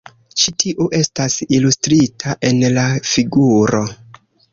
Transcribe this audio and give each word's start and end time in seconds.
Ĉi 0.43 0.51
tiu 0.61 0.85
estas 0.99 1.35
ilustrita 1.57 2.33
en 2.49 2.63
la 2.79 2.87
figuro. 3.11 3.83